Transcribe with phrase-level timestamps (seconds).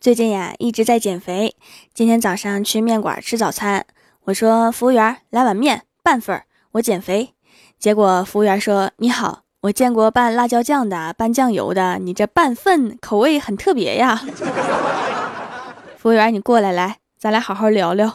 [0.00, 1.54] 最近呀一直在减肥。
[1.92, 3.84] 今天早上去面馆吃早餐，
[4.24, 7.34] 我说服务员来碗面半份儿，我减肥。
[7.78, 14.22] 结果服务员说：“你好，我见过拌辣椒酱的，拌酱油的，你这半份口味很特别呀。
[15.98, 18.14] ”服务员，你过来，来，咱俩好好聊聊。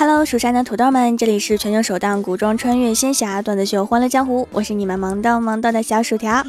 [0.00, 6.40] Hello，蜀山的土豆们，这里是全球首档古装穿越仙侠段子秀《欢乐江湖》，我是你们萌到萌到的小薯条。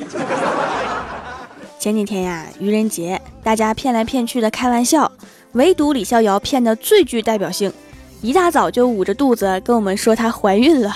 [1.80, 5.12] 前几天呀，愚人节，大家骗来骗去的开玩笑，
[5.54, 7.74] 唯独李逍遥骗的最具代表性，
[8.22, 10.96] 一大早就捂着肚子跟我们说她怀孕了，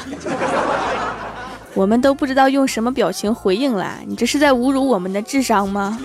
[1.74, 3.96] 我们都不知道用什么表情回应了。
[4.06, 5.98] 你这是在侮辱我们的智商吗？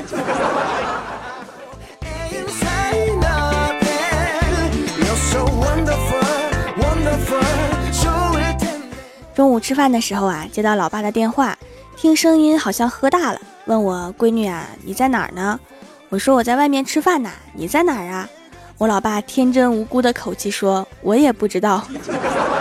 [9.39, 11.57] 中午吃饭的时候啊，接到老爸的电话，
[11.97, 15.61] 听声音好像喝大了，问我闺女啊，你在哪儿呢？
[16.09, 18.29] 我说我在外面吃饭呢，你在哪儿啊？
[18.79, 21.87] 我老爸天真无辜的口气说，我也不知道。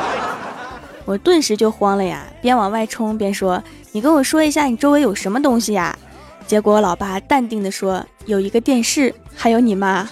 [1.06, 3.60] 我顿时就慌了呀，边往外冲边说，
[3.92, 5.98] 你跟我说一下你周围有什么东西呀？
[6.46, 10.08] 结果我老爸淡定的说，有一个电视，还有你妈。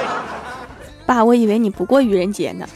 [1.06, 2.68] 爸，我以为你不过愚人节呢。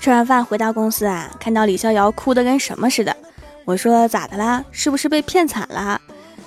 [0.00, 3.16] 吃完饭回到公司啊，看到李逍遥哭得跟什么似的。
[3.64, 4.64] 我说咋的啦？
[4.72, 6.00] 是不是被骗惨了？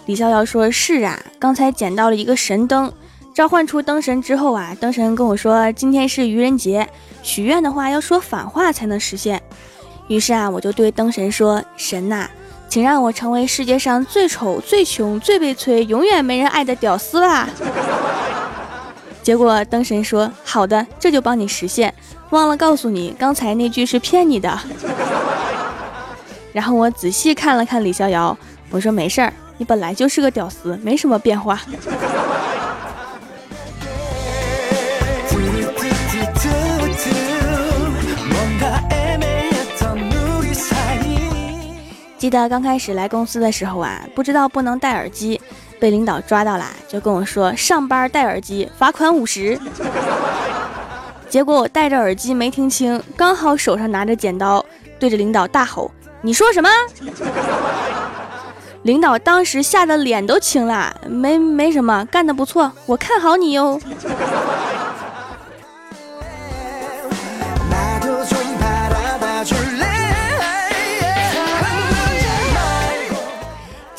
[0.07, 2.91] 李逍遥说是啊，刚才捡到了一个神灯，
[3.33, 6.85] 召唤出灯神之后啊，灯神跟我说今天是愚人节，
[7.23, 9.41] 许愿的话要说反话才能实现。
[10.09, 12.29] 于是啊，我就对灯神说：“神呐。”
[12.69, 17.47] 请让我成为世界上最丑、最穷、最悲催、永远没人爱的屌丝吧！
[19.23, 21.93] 结果灯神说：“好的，这就帮你实现。”
[22.31, 24.59] 忘了告诉你，刚才那句是骗你的。
[26.51, 28.37] 然后我仔细看了看李逍遥，
[28.69, 31.61] 我说：“没事儿，你本来就是个屌丝，没什么变化。”
[42.17, 45.39] 记得刚开始来公司的时候啊，不知道不能戴耳机，
[45.79, 49.59] 被领导抓到了，就跟我说上班戴耳机罚款五十。
[51.29, 54.65] 结果我戴着耳机没听清，刚好手上拿着剪刀，
[54.97, 55.91] 对着领导大吼
[56.21, 56.69] ：“你说什么？”
[58.83, 63.79] 领导当时吓得脸都青了，没没什么，干得不错，我看好你哟。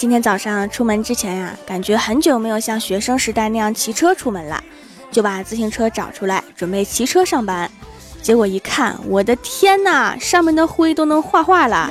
[0.08, 4.64] 今天早上出门之前呀，感觉很久没有像学生时代那样骑车出门了，
[5.10, 7.70] 就把自行车找出来，准备骑车上班。
[8.22, 11.90] 结果一看，我的天呐，上面的灰都能画画了。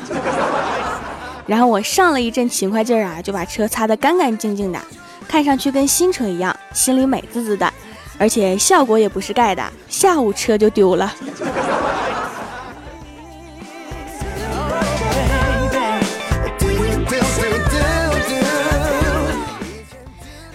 [1.45, 4.81] 然后我上了一阵勤快劲儿啊，就把车擦得干干净净的，
[5.27, 7.71] 看上去跟新车一样，心里美滋滋的。
[8.17, 11.13] 而且效果也不是盖的，下午车就丢了。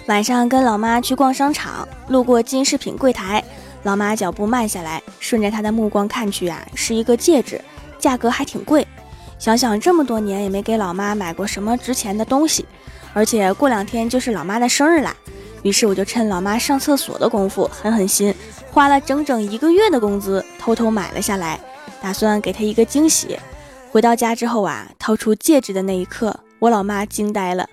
[0.07, 3.41] 晚上跟老妈去逛商场，路过金饰品柜台，
[3.83, 7.59] 老妈脚步慢下来，顺着她的目光看去啊，是一个戒指，
[7.97, 8.85] 价格还挺贵。
[9.39, 12.65] 想想这么多年也没给老妈买过什么值钱的东西，
[13.13, 15.15] 而且过两天就是老妈的生日啦，
[15.63, 18.35] 于是我就趁老妈上厕所的功夫，狠狠心，
[18.71, 21.57] 花了整整一个月的工资，偷偷买了下来，
[22.01, 23.39] 打算给她一个惊喜。
[23.89, 27.65] 回到家之后啊，掏出戒指的那一刻，我老妈惊呆了，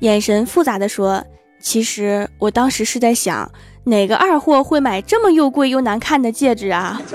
[0.00, 1.24] 眼神复杂的说。
[1.68, 3.50] 其实我当时是在想，
[3.86, 7.02] 哪个二货会买这么又贵又难看的戒指啊？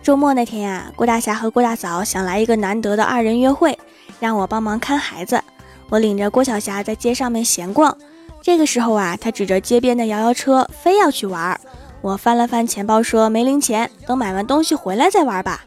[0.00, 3.76] 周末那天呀，郭大侠和郭大嫂想来一个难得的二人约会，
[4.20, 5.42] 让我帮忙看孩子。
[5.88, 7.98] 我领着郭晓霞在街上面闲逛，
[8.40, 11.60] 这个时候啊，他指着街边的摇摇车，非要去玩。
[12.02, 15.64] 我翻了翻钱包，说没零钱，等买完东西回来再玩吧。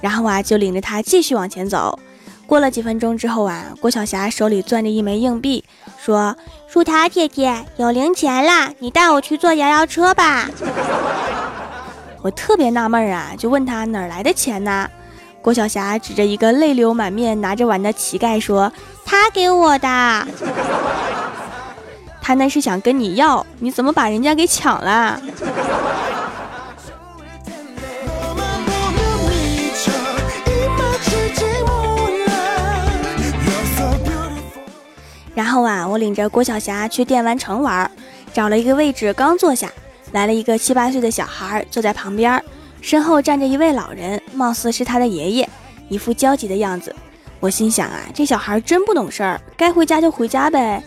[0.00, 1.98] 然后啊，就领着他继续往前走。
[2.46, 5.64] 过了几分钟之后啊，郭晓霞手里攥着一枚硬币，
[5.98, 6.36] 说
[6.68, 10.48] ：“树桃姐姐有零钱啦，你带我去坐摇摇车吧。”
[12.22, 14.88] 我特别纳闷啊，就问他哪来的钱呢？
[15.40, 18.70] 郭晓霞指着一个泪流满面、拿着碗的乞丐说
[19.06, 19.88] ：“他给我的。”
[22.20, 25.20] 他那是想跟你要，你怎么把人家给抢了？
[35.34, 37.90] 然后啊，我领着郭晓霞去电玩城玩，
[38.32, 39.70] 找了一个位置，刚坐下，
[40.12, 42.42] 来了一个七八岁的小孩坐在旁边，
[42.82, 45.48] 身后站着一位老人，貌似是他的爷爷，
[45.88, 46.94] 一副焦急的样子。
[47.40, 50.82] 我心想啊，这小孩真不懂事儿，该回家就回家呗。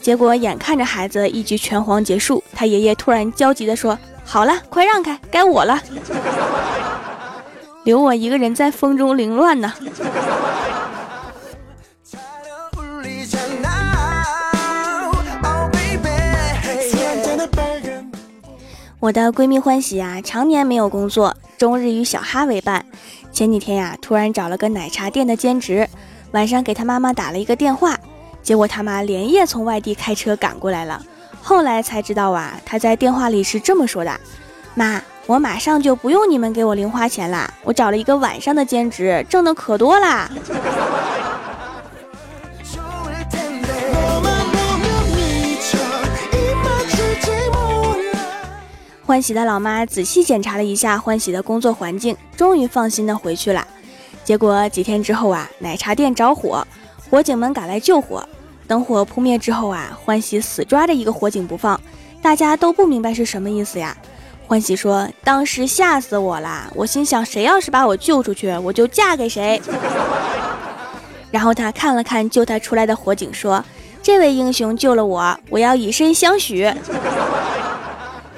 [0.00, 5.80] 结果眼看着孩子一局拳皇结束，他爷爷突然焦急地说：“好了，快让开，该我了，
[7.82, 9.72] 留我一个人在风中凌乱呢。”
[18.98, 22.84] 我的闺蜜欢喜啊，常年没有工作，终日与小哈为伴。
[23.32, 25.88] 前几天呀，突然找了个奶茶店的兼职，
[26.32, 27.96] 晚上给她妈妈打了一个电话。
[28.46, 31.02] 结果他妈连夜从外地开车赶过来了，
[31.42, 34.20] 后来才知道啊，他在电话里是这么说的
[34.76, 40.30] ：“妈，我马上就不用你们给我零花钱啦，我找了一个晚上的兼职，挣的可多啦。
[49.04, 53.66] ”欢喜的老妈仔细检查了一下欢喜的工作环境，终于放心的回去了。
[54.22, 56.64] 结果几天之后啊，奶茶店着火，
[57.10, 58.24] 火警们赶来救火。
[58.66, 61.80] 等火扑灭之后啊，欢喜死抓着一个火警不放，
[62.20, 63.96] 大家都不明白是什么意思呀。
[64.48, 69.60] 欢喜说：“当时吓死我了，我心想谁要是把我救出去，我就嫁给谁。
[71.32, 73.64] ”然后他看了看救他出来的火警，说
[74.02, 76.72] ：“这位英雄救了我，我要以身相许。”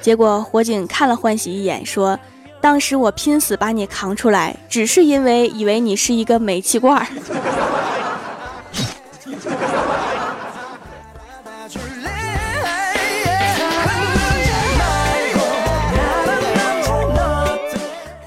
[0.00, 2.19] 结果火警看了欢喜一眼，说
[2.60, 7.06] ：“当时我拼死把你扛出来，只是因为以为你是一个煤气罐。”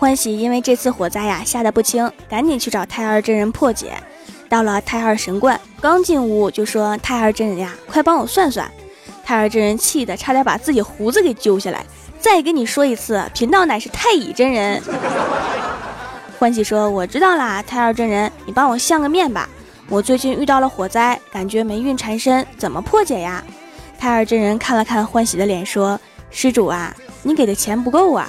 [0.01, 3.94] 欢喜因为这次火灾呀吓得不轻，赶紧去找太二真人破解。
[4.50, 8.68] 到了太二神观，刚进屋就说：“太二真人呀，快帮我算算。”
[9.24, 11.86] 太二真人气得差点把自己胡子给揪下来。
[12.19, 14.81] 再跟你说一次，贫道乃是太乙真人。
[16.39, 19.48] 欢喜说：“我知道啦，太二真人，你帮我相个面吧。
[19.88, 23.44] 我最近遇到了火灾，感觉霉运缠身，怎么破解呀？”
[24.00, 26.00] 太二真人看了看欢喜的脸，说
[26.31, 28.27] ：“施主啊，你给的钱不够啊。”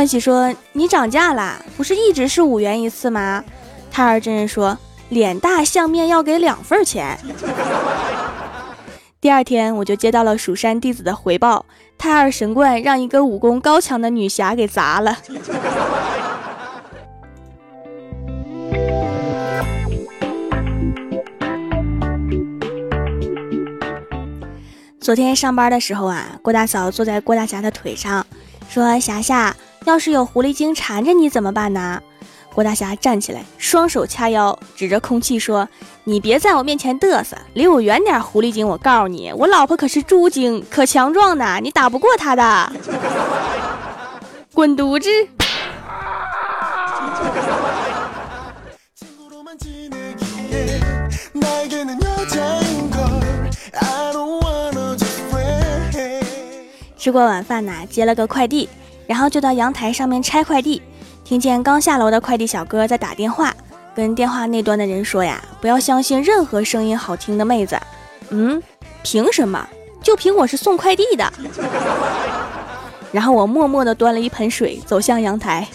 [0.00, 3.44] 欢喜说：“你涨价啦，不是一直是五元一次吗？”
[3.92, 4.78] 太二真人说
[5.10, 7.18] ：“脸大相面要给两份钱。
[9.20, 11.66] ”第二天，我就接到了蜀山弟子的回报：
[11.98, 15.18] 太二神棍让一个武功高强的女侠给砸了。
[24.98, 28.24] 昨天上班的时候啊，郭大嫂坐在郭大侠的腿上，
[28.70, 32.00] 说：“霞霞。”要是有狐狸精缠着你怎么办呢？
[32.52, 35.68] 郭大侠站起来，双手掐腰，指着空气说
[36.04, 38.20] ：“你别在我面前嘚瑟，离我远点！
[38.20, 42.72] 狐狸精，我告诉你，我老婆可是猪精，可强壮呢，你打不过她的。
[44.52, 45.08] 滚犊子！”
[56.98, 58.68] 吃过晚饭呐，接了个快递。
[59.10, 60.80] 然后就到阳台上面拆快递，
[61.24, 63.52] 听见刚下楼的快递小哥在打电话，
[63.92, 67.76] 跟电话那端的人说呀：“不要相信任何声音好听的妹子。”
[68.30, 68.62] 嗯，
[69.02, 69.66] 凭什么？
[70.00, 71.28] 就凭我是送快递的。
[73.10, 75.66] 然后我默默地端了一盆水走向阳台。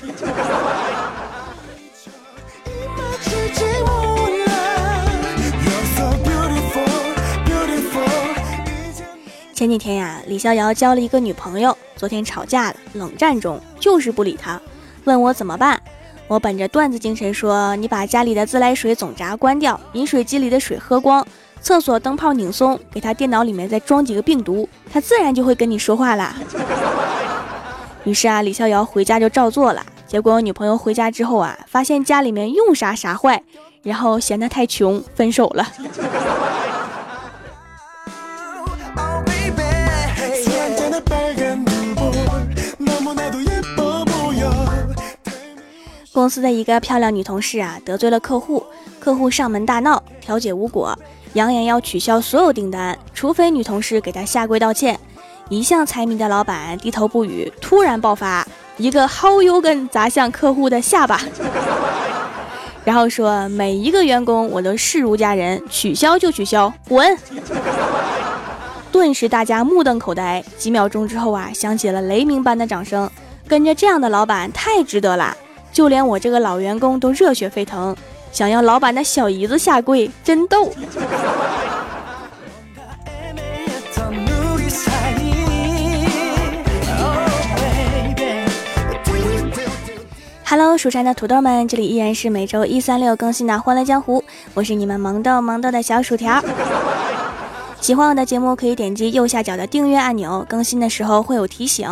[9.66, 14.62] 前几天呀，李逍遥交了一个女朋友，昨天吵架了，冷战中就是不理他，
[15.06, 15.82] 问我怎么办。
[16.28, 21.26] 我本着段子精神说，你把家里的自来水总闸关掉，饮水机里的水喝光，
[21.62, 26.36] 厕所灯泡拧松，给他电脑里面再装几个病毒，他自然就会跟你说话啦。
[28.04, 29.84] 于是啊，李逍遥回家就照做了。
[30.06, 33.42] 结果女朋友回家之后啊，发现家里面用啥啥坏，
[33.82, 35.68] 然后嫌他太穷，分手了。
[46.16, 48.66] 公司的一个漂亮女同事啊，得罪了客户，
[49.02, 50.98] 客户上门大闹，调解无果，
[51.34, 54.98] 扬言要取消所有订单，除非女同事给他下跪道歉。
[55.50, 61.20] 一向财迷的老板低头不语，突然爆发，一个薅油根砸向客户的下巴，
[62.86, 67.18] 然后说每一个员工我都视如家人，取消就取消，滚！
[68.90, 73.12] 顿时大家目瞪口呆，几秒钟之后啊，响起了雷鸣般的掌声。
[73.46, 75.36] 跟着这样的老板太值得了，
[75.76, 77.94] 就连我这个老员工都热血沸腾，
[78.32, 80.72] 想要老板的小姨子下跪，真逗。
[90.46, 94.22] Hello，蜀山的土豆们，这里依然是每周一、三、六更新的《欢乐江湖》，
[94.54, 96.42] 我是你们萌豆萌豆的小薯条。
[97.82, 101.86] 喜欢我的节目，可以点击右下角的订阅按钮，更新的时候会有提醒。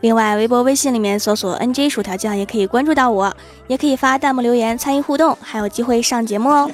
[0.00, 3.34] 另外，微博、微信里面搜索 “nj 薯条酱”也可以关注到我，
[3.66, 6.70] 也可以发弹幕留言参与互动，还有机会上节目哦。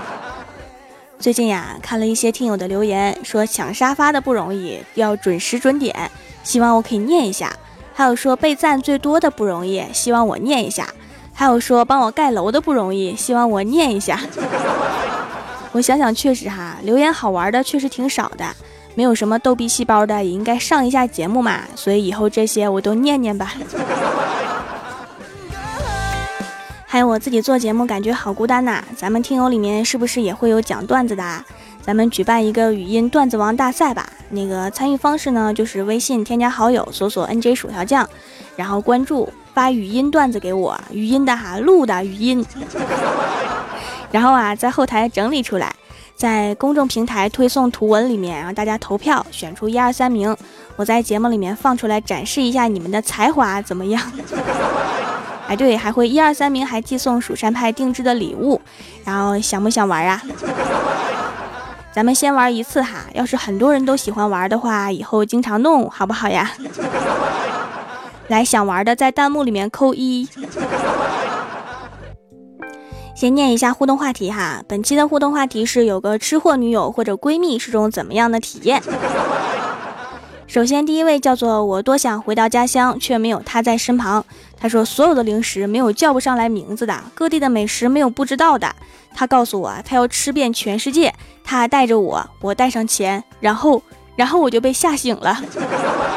[1.18, 6.10] 最近呀，看了一些听友的留言，说抢沙发的不容易，要准时准点，
[6.44, 7.50] 希望我可以念一下。
[7.94, 10.84] 还有说被赞最多的不容易，希望我念一下；
[11.32, 14.20] 还有说帮我盖楼的不容易，希望我念一下。
[15.72, 18.44] 我想想，确实哈，留言好玩的确实挺少的，
[18.98, 21.60] 没有什么逗逼细胞的也应该上一下节目嘛。
[21.76, 23.52] 所以以后这些我都念念吧。
[26.84, 31.22] 还有我自己做节目感觉好孤单呐，咱们听友里面是不是也会有讲段子的？
[31.22, 31.44] 啊
[31.80, 34.10] 咱们举办一个语音段子王大赛吧。
[34.30, 38.06] 那个参与方式呢，就是微信添加好友，搜索 NJ 薯条酱，
[38.56, 42.44] 然后关注发语音段子给我，语音的哈，录的语音，
[44.10, 45.72] 然后啊，在后台整理出来，
[46.18, 50.36] 在公众平台推送图文里面，让大家投票选出一二三名，
[50.74, 54.02] 我在节目里面放出来展示一下你们的才华怎么样？
[55.46, 58.60] 哎，对，还会一二三名还寄送蜀山派定制的礼物，
[59.04, 60.20] 然后想不想玩啊？
[61.92, 66.50] 咱们先玩一次哈，要是很多人都喜欢玩的话，以后经常弄，好不好呀？
[68.26, 70.28] 来，想玩的在弹幕里面扣一。
[73.18, 78.80] 先念一下互动话题哈，本期的互动话题是：有个吃货女友或者闺蜜是种怎么样的体验？
[80.46, 84.24] 首先，第一位叫做我多想回到家乡，却没有她在身旁。
[84.56, 88.72] 他说，所有的零食没有叫不上来名字的，各地的美食没有不知道的。
[89.12, 91.12] 他告诉我，他要吃遍全世界。
[91.42, 93.82] 他带着我，我带上钱，然后，
[94.14, 95.42] 然后我就被吓醒了。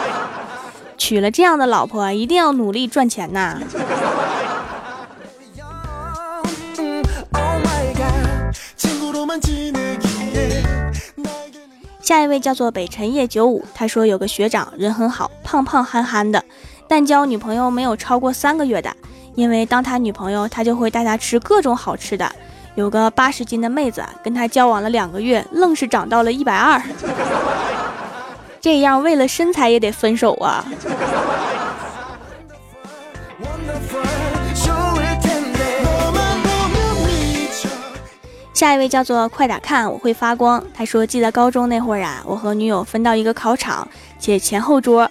[0.99, 3.59] 娶了这样的老婆，一定要努力赚钱呐。
[12.01, 16.43] 下一位叫做北辰夜九五，他说有个学长人很好，胖胖憨憨的，
[16.87, 18.93] 但交女朋友没有超过三个月的，
[19.35, 22.29] 因为当他女朋友，他就会带他吃各种好吃的。
[22.75, 26.81] 有个八十斤的妹子跟他交往了两个月，愣是长到了一百二，
[28.59, 30.65] 这样为了身材也得分手啊。
[38.61, 40.63] 下一位叫做快点看，我会发光。
[40.71, 43.87] 他说：“记得高中那会儿啊，我和女友分到一个考场，
[44.19, 45.09] 且前后桌，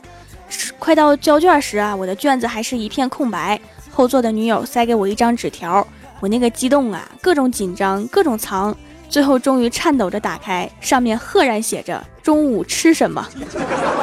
[0.79, 3.61] 快到交卷时啊，我的卷子还是一片空白。
[3.91, 5.85] 后座的女友塞给我一张纸条，
[6.21, 8.73] 我那个激动啊，各种紧张，各种藏，
[9.09, 13.29] 最后终于颤抖着打开，上面赫然写着中午吃什么。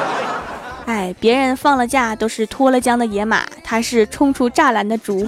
[0.84, 5.26] 哎，别人放了假都是脱了缰的野马，他是冲出栅栏的猪。”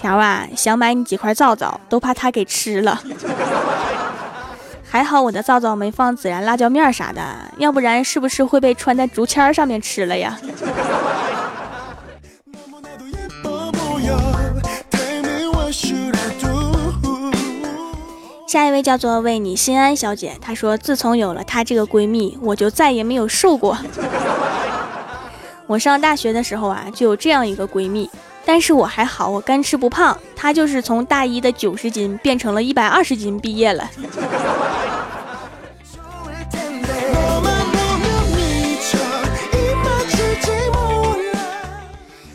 [0.00, 2.98] 条啊，想买你几块皂皂，都怕他给吃了。
[4.88, 7.22] 还好我的皂皂没放孜然辣椒面啥的，
[7.58, 10.38] 要不然是不是会被穿在竹签上面吃了呀？
[18.48, 23.78] 下一位叫做为你心安小姐，她说自从有了她这个闺蜜，我就再也没有瘦过。
[25.68, 28.10] 我上大学的时候啊，就有这样一个闺蜜。
[28.44, 30.16] 但是我还好，我干吃不胖。
[30.34, 33.88] 他就是从大一的九十斤变成了一百二十斤，毕业了。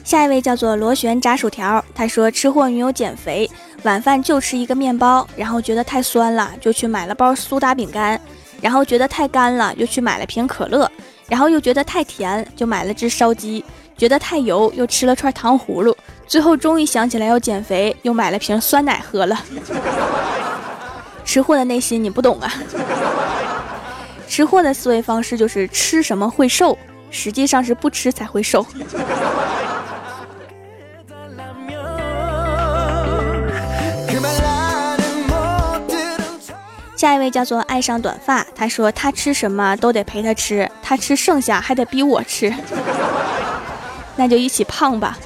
[0.04, 3.50] 下一位叫做螺旋炸薯条，他说吃货女友减肥，
[3.84, 8.22] 晚饭就吃一个面包，然后觉得太酸了，就去买了包苏打饼干，
[8.62, 10.90] 然后觉得太干了，又去买了瓶可乐，
[11.28, 13.66] 然后又觉得太甜，就买了只烧鸡。
[13.98, 15.96] 觉得太油，又吃了串糖葫芦，
[16.28, 19.42] 最后终于想起来要减肥，又买了瓶酸奶喝了。
[21.24, 22.54] 吃货的内心你不懂啊！
[24.28, 26.78] 吃货的思维方式就是吃什么会瘦，
[27.10, 28.66] 实际上是不吃才会瘦。
[36.98, 42.54] 下一位叫做爱上短发，他说他吃什么都得陪他吃，他吃剩下还得逼我吃。
[44.16, 45.18] 那就一起胖吧。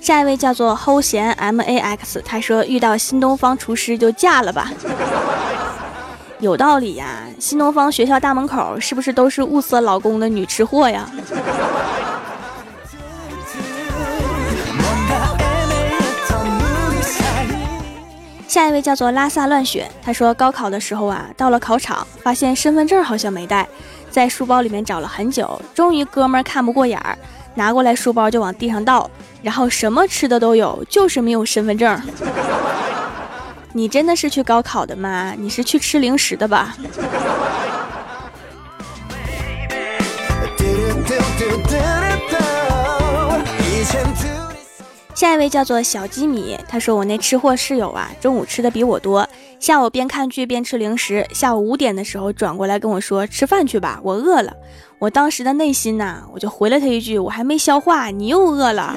[0.00, 4.70] 下一位叫做齁咸 M A X，他说遇到新东方厨师就嫁了吧。
[6.38, 11.10] 有道理呀，新东方学校大门口是不是都是物色老公的女吃货呀？
[18.56, 23.68] 下一位叫做拉萨乱雪，他说高考的时候啊，到了考场发现身份证好像没带，
[24.08, 27.18] 在书包里面找了很久，终于哥们儿看不过眼儿，
[27.54, 29.10] 拿过来书包就往地上倒。
[29.42, 32.00] 然后什么吃的都有，就是没有身份证。
[33.74, 35.34] 你真的是去高考的吗？
[35.36, 36.74] 你是去吃零食的吧？
[45.16, 49.26] 下一位叫做小鸡米，他说我那吃货室友啊，中午吃的比我多，
[49.58, 54.52] 下午边看剧边吃零食，下午五点的时候转过来跟我说吃饭去吧，我饿了。
[54.98, 58.94] 我当时的内心呐，我就回了他一句，我还没消化，你又饿了。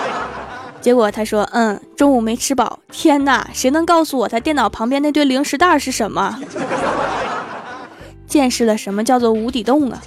[0.82, 2.80] 结果他说，嗯，中午没吃饱。
[2.92, 6.38] 天哪，谁能告诉我他电脑旁边那堆零食袋是什么？
[8.26, 9.98] 见识了什么叫做无底洞啊！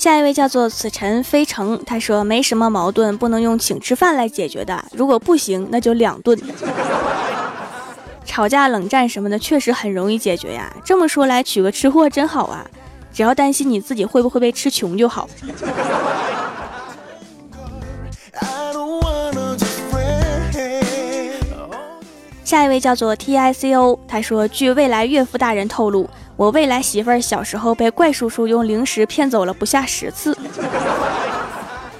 [0.00, 6.40] 下一位叫做此尘非诚，他说没什么矛盾不能用请吃饭来解决的，如果不行那就两顿。
[8.24, 12.64] 吵架冷战什么的确实很容易解决呀，这么说来娶个吃货真好啊，
[13.12, 15.28] 只要担心你自己会不会被吃穷就好。
[22.42, 26.08] 下一位叫做 T I C O，他说据未来岳父大人透露。
[26.40, 30.34] 我未来媳妇儿小时候被怪叔叔用零食骗走了不下十次，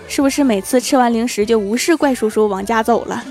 [0.08, 3.22] 是不是每次吃完零食就无视怪叔叔往家走了？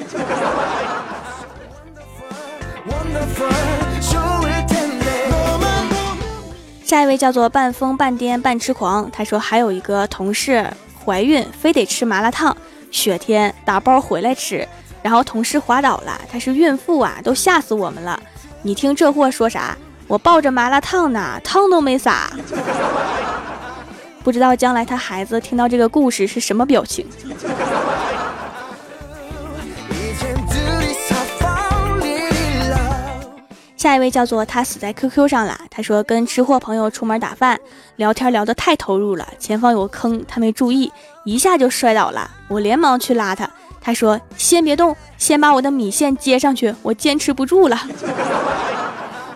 [6.83, 10.63] 下一位叫做半疯半癫半痴狂，他说还有一个同事
[11.03, 12.55] 怀孕，非得吃麻辣烫，
[12.91, 14.67] 雪天打包回来吃，
[15.01, 18.21] 然后同事滑倒了，她是孕妇啊，都吓死我们了。
[18.62, 19.75] 你听这货说啥？
[20.10, 22.32] 我抱着麻辣烫呢，汤都没洒。
[24.24, 27.08] 不知道将来他孩子听到这个故事是什么表情。
[33.78, 35.56] 下一位叫做他死在 QQ 上了。
[35.69, 37.60] 他说跟吃货朋友出门打饭，
[37.98, 40.91] 聊天聊得太投入了，前方有个坑，他没注意，
[41.24, 42.32] 一下就摔倒了。
[42.48, 43.48] 我连忙去拉他，
[43.80, 47.80] 他说先别动，先把我的米线接上去，我坚持不住了。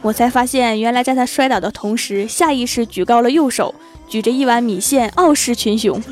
[0.03, 3.73] 我才发现，原来在他摔倒的同时，下意识举高了右手，
[4.05, 5.99] 举着一碗米线，傲视群雄。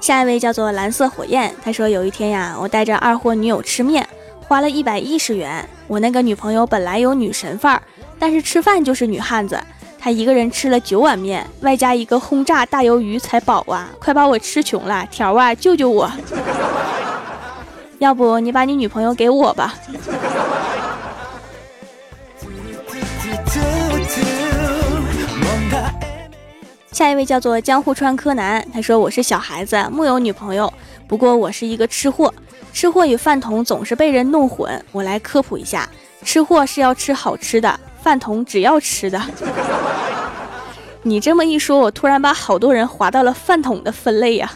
[0.00, 4.04] 下一位叫做蓝色火焰，他说有一天呀，我带着二货女友吃面，
[4.40, 5.64] 花了一百一十元。
[5.86, 7.82] 我那个女朋友本来有女神范儿，
[8.18, 9.56] 但是吃饭就是女汉子，
[10.00, 13.88] 她一个人吃了九碗面，外加一个轰炸大鱿鱼才饱啊！
[14.00, 16.10] 快把我吃穷了，条啊，救救我！
[18.00, 19.74] 要不你把你女朋友给我吧。
[26.90, 30.72] 下一位叫做江户川柯南，他说我是小孩子，木有女朋友，
[31.06, 32.32] 不过我是一个吃货，
[32.72, 34.82] 吃货与饭桶总是被人弄混。
[34.92, 35.86] 我来科普一下，
[36.24, 39.20] 吃货是要吃好吃的，饭桶只要吃的。
[41.02, 44.50] 你这么一说，我突然把好多人划到了饭桶的分类呀。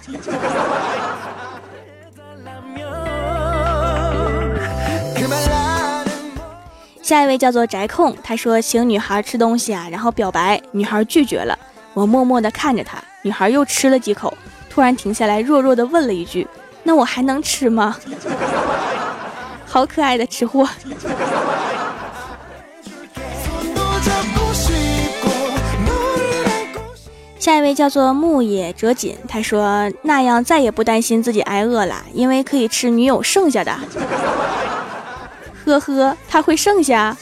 [7.05, 11.59] 下一位叫做宅控，他说请女孩吃东西啊，然后表白，女孩拒绝了，
[11.93, 14.33] 我默默地看着他，女孩又吃了几口，
[14.71, 16.49] 突然停下来，弱弱地问了一句
[16.83, 17.95] ：“那我还能吃吗？”
[19.69, 20.67] 好可爱的吃货。
[27.38, 33.79] 下一位叫做木野哲锦，他说那样再也不担心自己挨饿了，因为可以吃女友剩下的。
[35.64, 37.16] 呵呵，他会剩下。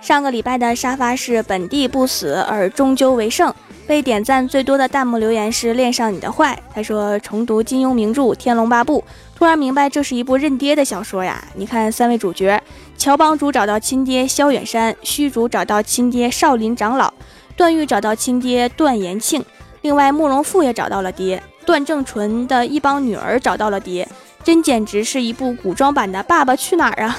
[0.00, 3.54] 上个礼拜的沙发是本地不死而终究为胜，
[3.86, 6.58] 被点赞最多的弹幕留言是恋上你的坏。
[6.74, 9.00] 他说重读金庸名著《天龙八部》，
[9.36, 11.44] 突然明白这是一部认爹的小说呀！
[11.54, 12.58] 你看三位主角，
[12.96, 17.12] 乔帮主找到亲爹萧远山，虚竹找到亲爹少林长老，
[17.54, 19.44] 段誉找到亲爹段延庆。
[19.88, 24.06] 另外，慕容复也找到了爹，段正淳的一帮女儿找到了爹，
[24.44, 27.16] 真简直是一部古装版的《爸爸去哪儿》啊！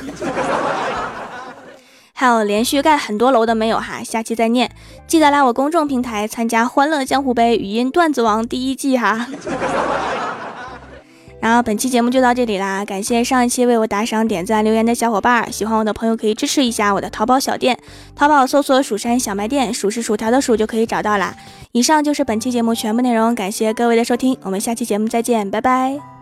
[2.13, 4.69] 还有连续盖很多楼的没有哈，下期再念。
[5.08, 9.25] 记得来我公众平台参加《欢乐江湖杯》语音段子王第一季哈。
[11.41, 17.78] 然后本期节目就到这里啦，感谢上一期为我打赏、点赞、留言的小伙伴，喜欢我的朋友可以支持一下我的淘宝小店，
[18.15, 21.34] 淘宝搜索“蜀山小卖店”，数是薯条的数就可以找到啦。
[21.71, 26.18] 以上就是本期节目全部内容，感谢各位的收听，我们下期节目再见，拜拜。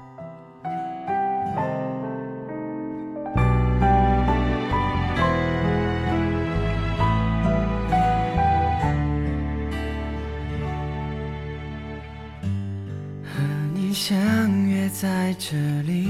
[15.49, 16.09] 这里，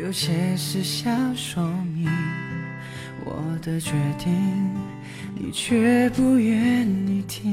[0.00, 1.60] 有些事想说
[1.92, 2.08] 明
[3.24, 4.32] 我的决定，
[5.34, 7.52] 你却不愿意听。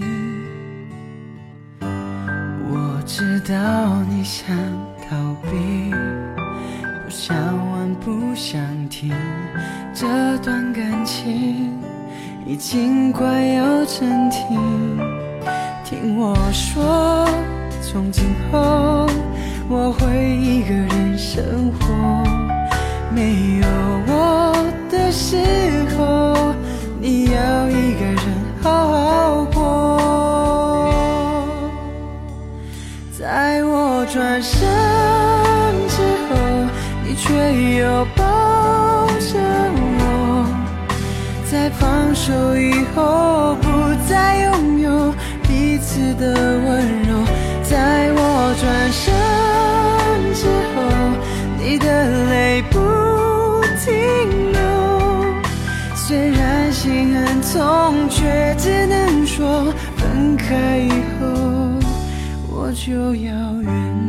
[1.81, 4.55] 我知道你想
[5.09, 5.89] 逃避，
[7.03, 7.35] 不想
[7.71, 9.11] 问，不想听，
[9.95, 11.75] 这段感情
[12.45, 14.59] 已经快要成停。
[15.83, 17.27] 听我说，
[17.81, 19.09] 从今后。
[19.71, 21.85] 我会一个人生活，
[23.13, 23.67] 没有
[24.07, 24.55] 我
[24.89, 25.37] 的时
[25.95, 26.55] 候，
[26.99, 28.17] 你要一个人
[28.63, 29.59] 好好过。
[33.15, 34.67] 在我转身
[35.87, 36.35] 之后，
[37.05, 37.31] 你却
[37.77, 39.37] 又抱着
[39.99, 40.01] 我，
[41.45, 43.67] 在放手以后，不
[44.09, 46.98] 再拥有彼此的温柔。
[57.53, 61.25] 痛，却只能说分开以后
[62.51, 63.31] 我就要
[63.61, 64.08] 远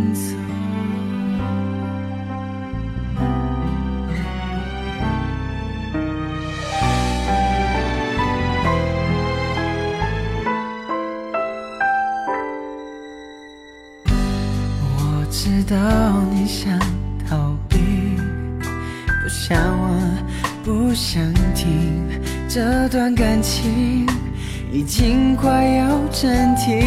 [24.91, 26.81] 经快要暂停。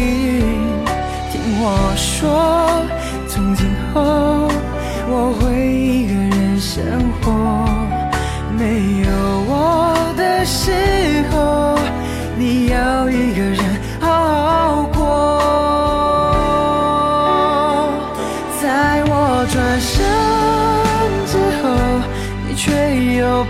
[1.32, 1.64] 听我
[1.96, 2.84] 说，
[3.26, 4.46] 从今后
[5.08, 6.84] 我会一个人生
[7.22, 7.32] 活，
[8.58, 9.08] 没有
[9.48, 10.70] 我的时
[11.32, 11.78] 候，
[12.36, 13.58] 你要一个人
[14.00, 15.00] 好好过。
[18.60, 19.96] 在我转身
[21.26, 21.72] 之后，
[22.46, 22.54] 你。
[22.54, 22.70] 却
[23.16, 23.44] 又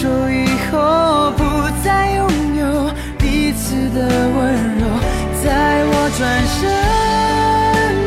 [0.00, 1.42] 说以后，不
[1.82, 2.22] 再拥
[2.56, 4.38] 有彼此的温
[4.78, 4.86] 柔。
[5.42, 6.22] 在我转
[6.54, 6.56] 身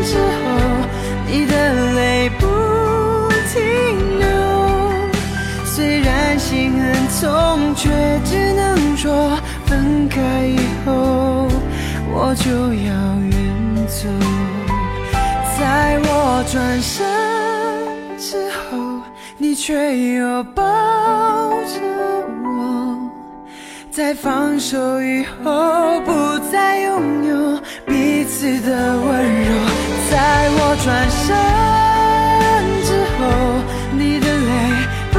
[0.06, 0.48] 之后，
[1.28, 1.54] 你的
[1.94, 2.48] 泪不
[3.52, 3.60] 停
[4.20, 4.26] 流。
[5.66, 7.90] 虽然心很痛，却
[8.24, 11.50] 只能说分开以后，
[12.10, 13.36] 我就要远
[13.88, 14.08] 走。
[15.60, 17.06] 在我转身，
[19.64, 21.80] 却又抱着
[22.44, 22.98] 我，
[23.92, 26.12] 在放手以后，不
[26.52, 29.52] 再拥有彼此的温柔。
[30.10, 31.28] 在我转身
[32.88, 33.22] 之后，
[33.96, 34.52] 你的泪
[35.12, 35.16] 不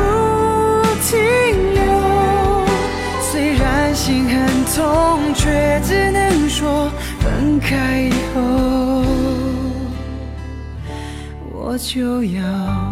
[1.07, 1.15] 停
[1.75, 1.81] 流，
[3.21, 4.35] 虽然心很
[4.75, 8.41] 痛，却只能说分开以后。
[11.53, 12.92] 我就要。